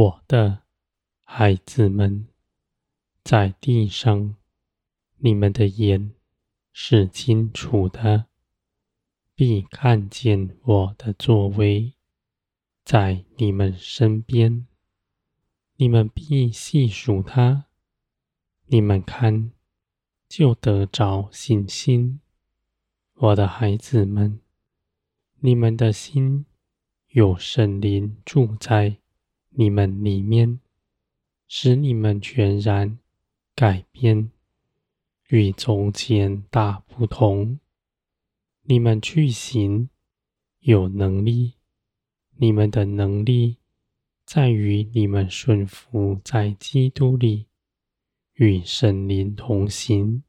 [0.00, 0.62] 我的
[1.24, 2.26] 孩子们，
[3.22, 4.34] 在地上，
[5.18, 6.14] 你们的眼
[6.72, 8.24] 是清楚的，
[9.34, 11.92] 必看见我的作为
[12.82, 14.66] 在你们身边。
[15.76, 17.66] 你们必细数它，
[18.68, 19.52] 你们看，
[20.26, 22.22] 就得着信心。
[23.16, 24.40] 我的孩子们，
[25.40, 26.46] 你们的心
[27.08, 28.96] 有圣灵住在
[29.50, 30.60] 你们里面，
[31.48, 32.98] 使你们全然
[33.54, 34.30] 改变，
[35.28, 37.58] 与从前大不同。
[38.62, 39.88] 你们去行，
[40.60, 41.54] 有能力。
[42.36, 43.56] 你们的能力
[44.24, 47.46] 在于你们顺服在基督里，
[48.34, 50.22] 与圣灵同行，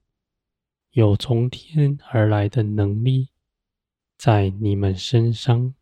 [0.91, 3.29] 有从天而来的能力
[4.17, 5.75] 在你们身上，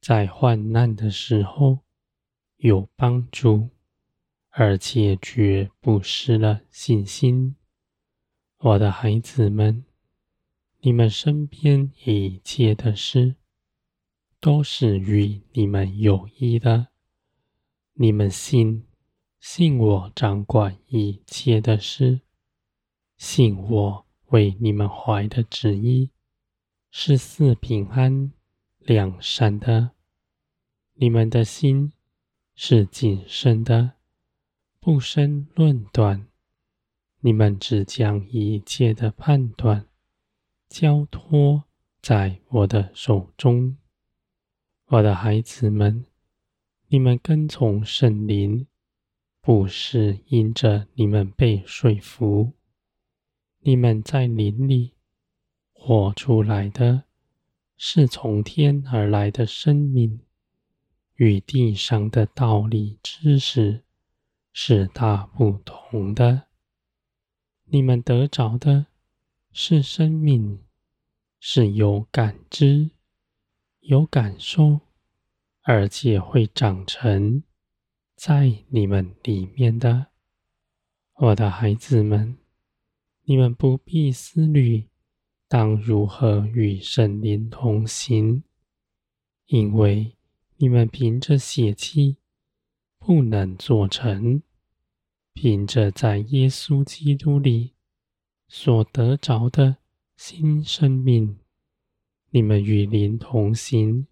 [0.00, 1.85] 在患难的时候。
[2.58, 3.68] 有帮助，
[4.48, 7.54] 而且绝不失了信心。
[8.58, 9.84] 我的孩子们，
[10.80, 13.36] 你们身边一切的事，
[14.40, 16.88] 都是与你们有益的。
[17.92, 18.86] 你们信，
[19.38, 22.22] 信我掌管一切的事，
[23.18, 26.10] 信我为你们怀的旨意，
[26.90, 28.32] 是赐平安、
[28.78, 29.90] 良善的。
[30.94, 31.92] 你们的心。
[32.58, 33.92] 是谨慎的，
[34.80, 36.26] 不生论断。
[37.20, 39.86] 你们只将一切的判断
[40.68, 41.64] 交托
[42.00, 43.76] 在我的手中，
[44.86, 46.06] 我的孩子们，
[46.88, 48.66] 你们跟从圣灵，
[49.42, 52.52] 不是因着你们被说服。
[53.60, 54.92] 你们在林里
[55.72, 57.04] 活出来的，
[57.76, 60.20] 是从天而来的生命。
[61.16, 63.82] 与地上的道理知识
[64.52, 66.42] 是大不同的。
[67.64, 68.86] 你们得着的
[69.50, 70.62] 是生命，
[71.40, 72.90] 是有感知、
[73.80, 74.80] 有感受，
[75.62, 77.42] 而且会长成
[78.14, 80.08] 在你们里面的。
[81.14, 82.36] 我的孩子们，
[83.22, 84.88] 你们不必思虑
[85.48, 88.42] 当如何与圣灵同行，
[89.46, 90.15] 因为。
[90.58, 92.16] 你们凭着血气
[92.98, 94.42] 不能做成，
[95.34, 97.74] 凭着在耶稣基督里
[98.48, 99.76] 所得着的
[100.16, 101.38] 新生命，
[102.30, 104.06] 你们与灵同行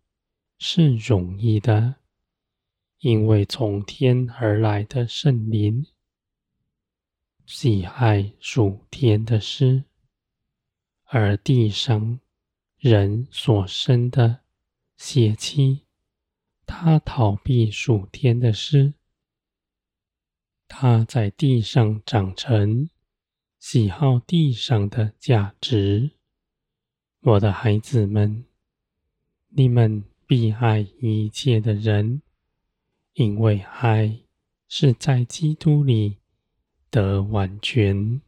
[0.58, 1.94] 是容易的，
[2.98, 5.86] 因为从天而来的圣灵
[7.46, 9.84] 喜爱属天的事，
[11.04, 12.20] 而地上
[12.76, 14.40] 人所生的
[14.98, 15.83] 血气。
[16.66, 18.94] 他逃避属天的事，
[20.66, 22.88] 他在地上长成，
[23.58, 26.10] 喜好地上的价值。
[27.20, 28.44] 我的孩子们，
[29.48, 32.22] 你们必爱一切的人，
[33.14, 34.20] 因为爱
[34.68, 36.18] 是在基督里
[36.90, 38.20] 得完全。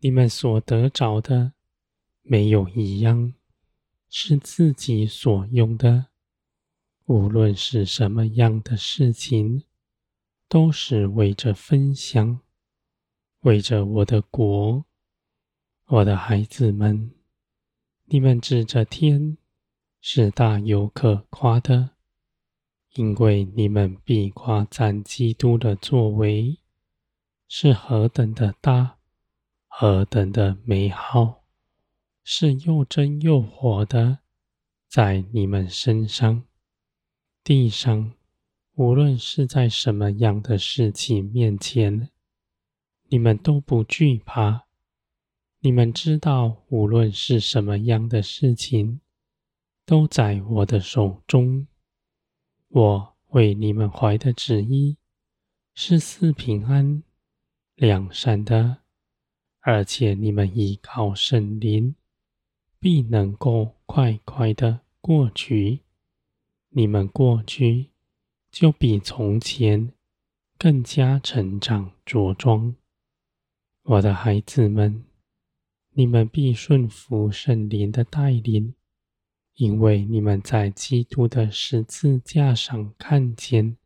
[0.00, 1.52] 你们所得着的，
[2.22, 3.34] 没有一样
[4.08, 6.06] 是自己所用的。
[7.06, 9.64] 无论是什么样的事情，
[10.48, 12.40] 都是为着分享，
[13.40, 14.86] 为着我的国，
[15.86, 17.10] 我的孩子们，
[18.06, 19.36] 你们指着天
[20.00, 21.90] 是大有可夸的，
[22.94, 26.58] 因为你们必夸赞基督的作为
[27.46, 28.96] 是何等的大，
[29.68, 31.44] 何等的美好，
[32.22, 34.20] 是又真又活的，
[34.88, 36.44] 在你们身上。
[37.44, 38.14] 地上，
[38.72, 42.08] 无论是在什么样的事情面前，
[43.08, 44.64] 你们都不惧怕。
[45.60, 49.00] 你们知道，无论是什么样的事情，
[49.84, 51.66] 都在我的手中。
[52.68, 54.96] 我为你们怀的旨意
[55.74, 57.02] 是四平安、
[57.74, 58.78] 良善的，
[59.60, 61.94] 而且你们依靠圣灵，
[62.80, 65.83] 必能够快快的过去。
[66.76, 67.90] 你们过去，
[68.50, 69.92] 就比从前
[70.58, 72.74] 更加成长茁壮。
[73.84, 75.04] 我的孩子们，
[75.92, 78.74] 你们必顺服圣灵的带领，
[79.54, 83.76] 因为你们在基督的十字架上看见，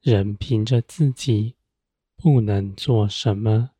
[0.00, 1.54] 人凭着自己
[2.16, 3.70] 不能做什么，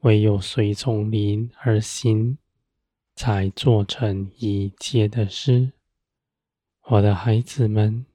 [0.00, 2.36] 唯有随从灵而行，
[3.14, 5.74] 才做成一切的事。
[6.90, 8.06] 我的孩子们，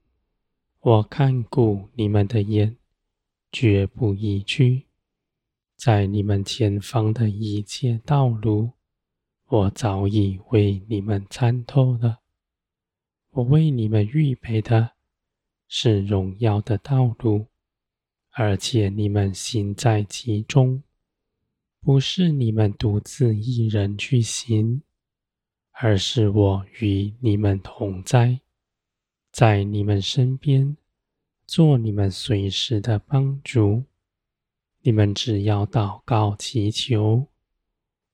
[0.79, 2.75] 我看顾你们的眼，
[3.51, 4.87] 绝不移居。
[5.75, 8.71] 在你们前方的一切道路，
[9.45, 12.21] 我早已为你们参透了。
[13.29, 14.93] 我为你们预备的
[15.67, 17.45] 是荣耀的道路，
[18.31, 20.81] 而且你们行在其中，
[21.79, 24.81] 不是你们独自一人去行，
[25.73, 28.39] 而是我与你们同在，
[29.33, 30.77] 在你们身边，
[31.47, 33.85] 做你们随时的帮助。
[34.81, 37.25] 你们只要祷告祈求，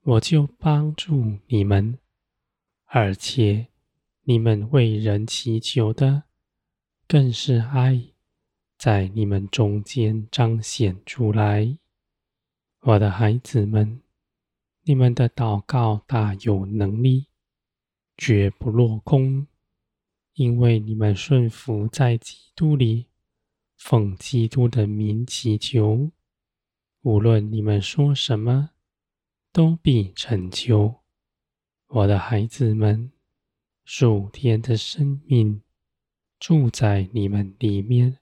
[0.03, 1.99] 我就帮助你们。
[2.85, 3.67] 而且，
[4.23, 6.23] 你们为人祈求的，
[7.05, 8.01] 更是爱，
[8.77, 11.77] 在你们中间彰显出来。
[12.83, 14.01] 我的孩子们，
[14.83, 17.25] 你们的祷告大有能力，
[18.15, 19.45] 绝不落空，
[20.39, 23.07] 因为你们顺服在基督里，
[23.75, 26.11] 奉基督的名祈求。
[27.01, 28.69] 无论你们说什么，
[29.51, 31.01] 都必成就。
[31.87, 33.11] 我的孩子们，
[33.83, 35.61] 属天的生命
[36.39, 38.19] 住在你们里面，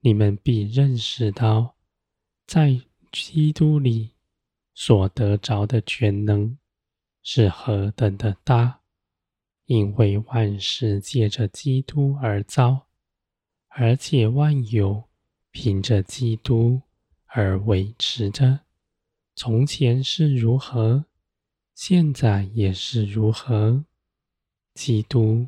[0.00, 1.76] 你们必认识到，
[2.48, 2.80] 在
[3.12, 4.10] 基督里
[4.74, 6.58] 所得着的全能
[7.22, 8.77] 是何等的大，
[9.68, 12.88] 因为万事借着基督而造，
[13.68, 15.04] 而且万有
[15.52, 16.82] 凭着基督。
[17.30, 18.60] 而维持着，
[19.36, 21.04] 从前是如何，
[21.74, 23.84] 现在也是如何。
[24.72, 25.46] 基督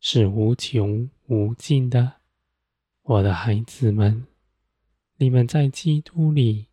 [0.00, 2.14] 是无穷无尽的，
[3.02, 4.26] 我的孩子们，
[5.18, 6.68] 你们在基督里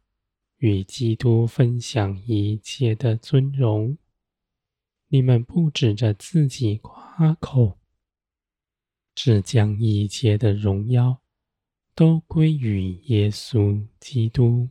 [0.60, 3.98] 与基督分享一切的尊荣。
[5.08, 7.80] 你们不指着自己夸口，
[9.14, 11.22] 只将一切的荣耀。
[11.98, 14.68] 都归于耶稣基督。